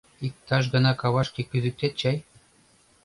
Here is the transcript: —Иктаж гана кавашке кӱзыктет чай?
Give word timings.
—Иктаж 0.27 0.63
гана 0.73 0.91
кавашке 1.01 1.41
кӱзыктет 1.49 1.93
чай? 1.99 2.17